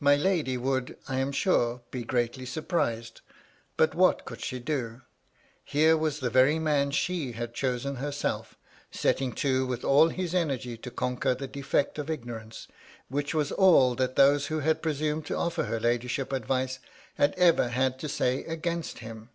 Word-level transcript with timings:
My 0.00 0.16
lady 0.16 0.56
would, 0.56 0.96
I 1.06 1.18
am 1.18 1.32
sure, 1.32 1.82
be 1.90 2.02
greatly 2.02 2.46
surprised, 2.46 3.20
but 3.76 3.94
what 3.94 4.24
could 4.24 4.40
she 4.40 4.58
do? 4.58 5.02
Here 5.66 5.98
was 5.98 6.20
the 6.20 6.30
very 6.30 6.58
man 6.58 6.92
she 6.92 7.32
had 7.32 7.52
chosen 7.52 7.96
herself, 7.96 8.56
setting 8.90 9.34
to 9.34 9.66
with 9.66 9.84
all 9.84 10.08
his 10.08 10.34
energy 10.34 10.78
to 10.78 10.90
conquer 10.90 11.34
the 11.34 11.46
defect 11.46 11.98
of 11.98 12.08
ignorance, 12.08 12.68
which 13.10 13.34
was 13.34 13.52
all 13.52 13.94
that 13.96 14.16
those 14.16 14.46
who 14.46 14.60
had 14.60 14.80
presumed 14.80 15.26
to 15.26 15.34
oflFer 15.34 15.66
her 15.66 15.78
ladyship 15.78 16.32
advice 16.32 16.78
had 17.16 17.34
ever 17.36 17.68
had 17.68 17.98
to 17.98 18.08
say 18.08 18.44
against 18.44 19.00
him. 19.00 19.28